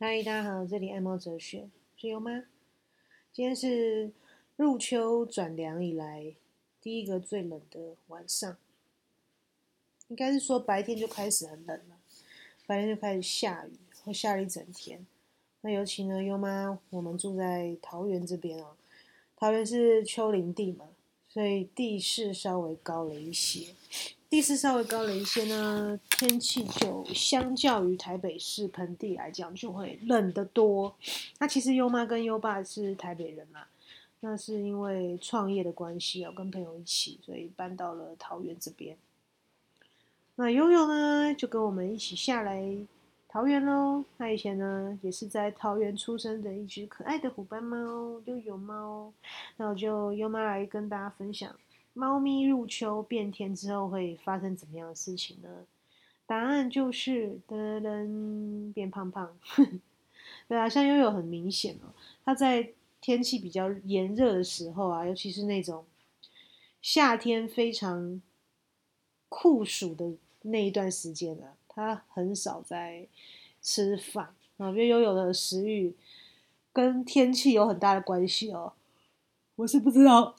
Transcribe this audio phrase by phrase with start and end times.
[0.00, 2.44] 嗨，大家好，这里爱猫哲学，是优妈。
[3.32, 4.12] 今天是
[4.54, 6.36] 入秋转凉以来
[6.80, 8.56] 第一个最冷的晚上，
[10.06, 11.96] 应该是说白天就开始很冷了，
[12.64, 13.72] 白天就开始下雨，
[14.04, 15.04] 会下了一整天。
[15.62, 18.76] 那尤其呢，优妈我们住在桃园这边哦，
[19.34, 20.90] 桃园是丘陵地嘛，
[21.28, 23.74] 所以地势稍微高了一些。
[24.30, 30.94] 地势稍微高了一些呢，天气就相较于台北市盆地来讲，就会冷得多。
[31.38, 33.64] 那其实优妈跟优爸是台北人嘛，
[34.20, 38.98] 那是因为创业的关系哦，跟朋友一起，所以搬到了桃园这边。
[40.36, 42.62] 那悠悠呢，就跟我们一起下来
[43.28, 44.04] 桃园喽。
[44.18, 49.10] 他以前呢，也是在桃园出生的一只可爱的虎斑猫悠悠猫。
[49.56, 51.56] 那我就优妈来跟大家分享。
[51.98, 55.66] 猫咪入秋变天之后会发生怎么样的事情呢？
[56.26, 59.36] 答案就是噔噔变胖胖。
[60.46, 61.90] 对啊，像悠悠很明显哦，
[62.24, 65.84] 它在天气比较炎热的时候啊，尤其是那种
[66.80, 68.22] 夏天非常
[69.28, 70.12] 酷暑的
[70.42, 73.08] 那一段时间啊，它很少在
[73.60, 75.96] 吃饭啊，因为悠悠的食欲
[76.72, 78.74] 跟天气有很大的关系哦。
[79.56, 80.36] 我是不知道。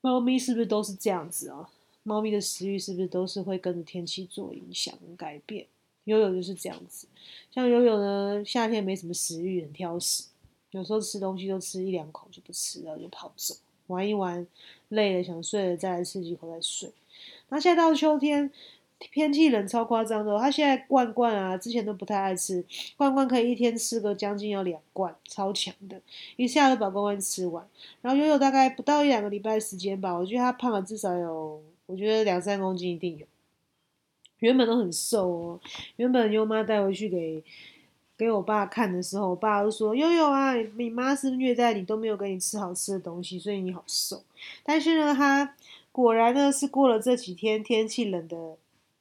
[0.00, 1.68] 猫咪是不是都是这样子啊？
[2.02, 5.66] 猫咪的食欲是不是都是会跟着天气做影响改变？
[6.04, 7.06] 悠悠就是这样子，
[7.50, 10.24] 像悠悠呢，夏天没什么食欲，很挑食，
[10.70, 13.54] 有时候吃东西都吃一两口就不吃了，就跑走，
[13.88, 14.46] 玩一玩，
[14.88, 16.90] 累了想睡了再来吃几口再睡。
[17.50, 18.50] 那现在到秋天。
[18.98, 22.64] 天气冷超夸张的，他现在罐罐啊，之前都不太爱吃，
[22.96, 26.00] 罐罐可以一天吃个将近要两罐，超强的，
[26.34, 27.64] 一下子把罐罐吃完。
[28.02, 33.26] 然后悠悠大概不到一两个礼拜时间吧，我觉得他胖了至少有，我觉得两三公斤一定有。
[34.40, 35.60] 原本都很瘦哦，
[35.96, 37.42] 原本优妈带回去给
[38.16, 44.24] 给我爸看的时候，我爸都说悠悠啊，你妈是虐待你，都没有给你吃好吃的东西，所以你好瘦。
[44.64, 45.54] 但是呢，他
[45.92, 48.56] 果然呢是过了这几天天气冷的。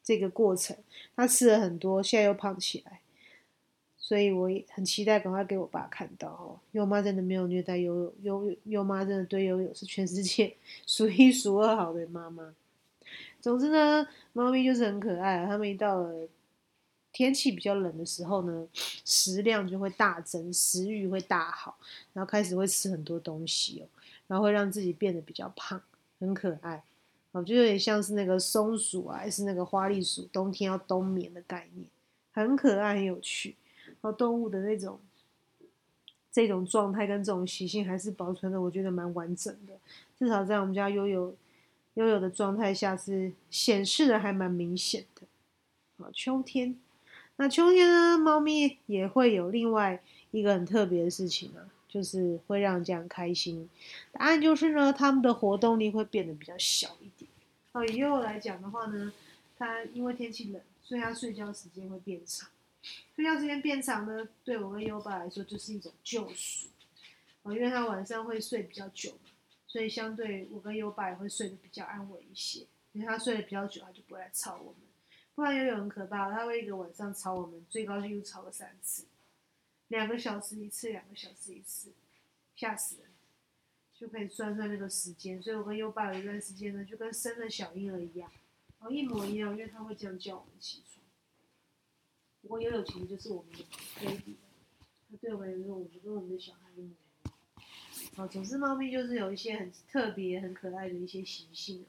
[0.08, 0.74] 这个过程，
[1.18, 3.02] 他吃了很多，现在又胖起来，
[3.98, 6.58] 所以我也很期待赶快给我爸看到哦。
[6.72, 10.56] 优妈真的没有虐待优优优妈，真的对悠悠是全世界
[10.88, 12.56] 数一数二好的妈妈。
[13.42, 15.46] 总之呢，猫咪就是很可爱。
[15.46, 16.30] 它们一到了
[17.12, 18.66] 天气比较冷的时候呢，
[19.04, 21.78] 食量就会大增，食欲会大好，
[22.14, 23.86] 然后开始会吃很多东西哦，
[24.28, 25.82] 然后会让自己变得比较胖，
[26.18, 26.82] 很可爱。
[27.38, 31.88] 我觉得有点像是那个松鼠啊，还是那个花栗鼠，冬天要冬眠的概念，
[32.32, 33.56] 很可爱，很有趣。
[33.86, 35.00] 然后动物的那种
[36.32, 39.74] 这种状态跟这种习性还是保存的，我觉得蛮完整的。
[40.18, 41.36] 至少在我们家悠悠
[41.94, 45.28] 悠悠的状态下是显示的还蛮明显的。
[45.98, 46.76] 好，秋天，
[47.36, 51.70] 那秋天呢，猫咪也会有另外一个很特别的事情啊。
[51.90, 53.68] 就是会让人家很开心。
[54.12, 57.10] 答案就是呢，他们的活动力会变得比较小一
[57.78, 59.14] 哦，以悠悠来讲的话呢，
[59.56, 62.50] 他因为天气冷，所以他睡觉时间会变长。
[63.16, 66.70] 睡觉时间变长呢，对我跟优爸来说就是一种救赎。
[67.44, 69.30] 哦，因为他晚上会睡比较久嘛，
[69.68, 72.66] 所以相对我跟优爸也会睡得比较安稳一些。
[72.94, 74.82] 因为他睡得比较久，他就不会来吵我们。
[75.36, 79.06] 不然悠悠很可怕，他会一个晚上吵我们，最高纪录吵了三次。
[79.90, 81.92] 两个小时一次，两个小时一次，
[82.56, 83.06] 吓死人！
[84.00, 85.42] 就可以算算那个时间。
[85.42, 88.32] 所以我跟优爸有一段时间呢，就跟生了小婴儿一样，
[88.80, 91.04] 然后，一模一样，因为他会这样叫我们起床。
[92.42, 93.66] 不过悠悠其实就是我们的
[94.00, 94.38] baby，
[95.10, 97.34] 他对我们来说，我们跟我们的小孩一模一样。
[98.16, 101.88] 哦，总之猫咪就是有一些很特别、很可爱的一些习性哦。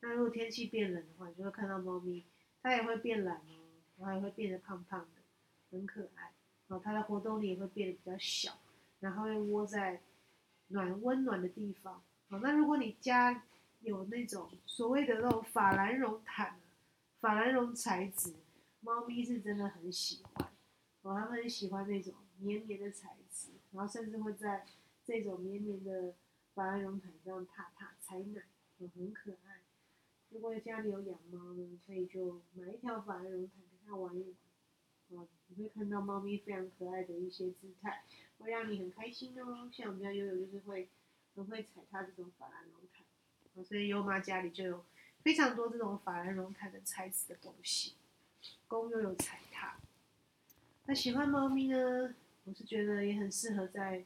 [0.00, 2.24] 那如果天气变冷的话，你就会看到猫咪，
[2.62, 5.22] 它也会变懒哦，然后也会变得胖胖的，
[5.70, 6.32] 很可爱。
[6.68, 8.58] 然后，它的活动力也会变得比较小，
[9.00, 10.00] 然后会窝在
[10.70, 12.02] 暖温暖的地方。
[12.30, 13.44] 哦，那如果你家
[13.80, 16.60] 有那种所谓的那种法兰绒毯，
[17.20, 18.34] 法兰绒材质，
[18.80, 20.48] 猫咪是真的很喜欢。
[21.02, 24.66] 哦，它们很喜欢那种绵绵的材质，然后甚至会在
[25.04, 26.14] 这种绵绵的
[26.54, 28.42] 法兰绒毯上踏踏踩奶，
[28.78, 29.60] 哦，很可爱。
[30.28, 35.20] 如果家里有养猫呢，可以就买一条法兰绒毯给它玩一玩。
[35.22, 38.04] 哦，你会看到猫咪非常可爱的一些姿态，
[38.40, 39.70] 会让你很开心哦。
[39.72, 40.88] 像我们家悠悠就是会
[41.34, 44.84] 很会踩踏这种法兰绒毯，所以优妈家里就有
[45.22, 47.94] 非常多这种法兰绒毯的材质的东西，
[48.66, 49.78] 供悠悠踩踏。
[50.86, 52.14] 那喜欢猫咪呢，
[52.44, 54.04] 我是觉得也很适合在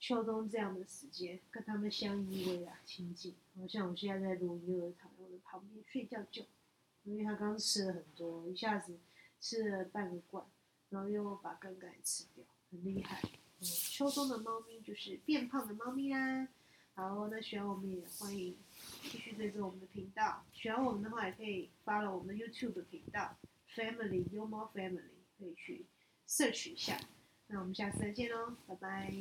[0.00, 3.34] 秋冬这样的时间跟它们相依偎啊，亲近。
[3.58, 6.44] 好像我现在在录音，悠悠躺在我的旁边睡觉觉，
[7.04, 8.98] 因为它刚吃了很多，一下子。
[9.38, 10.44] 吃了半个罐，
[10.88, 13.22] 然后又把根杆吃掉，很厉害。
[13.96, 16.46] 秋冬的猫咪就是变胖的猫咪啦。
[16.94, 18.54] 好，那喜欢我们也欢迎
[19.10, 20.44] 继续追踪我们的频道。
[20.52, 23.34] 喜欢我们的话，也可以发了我们的 YouTube 频道
[23.74, 25.00] Family YouMo Family，
[25.38, 25.86] 可以去
[26.28, 27.00] search 一下。
[27.46, 29.14] 那我们下次再见喽，拜拜。